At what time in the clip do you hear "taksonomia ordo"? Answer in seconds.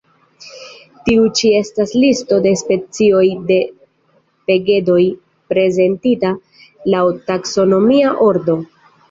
7.31-8.59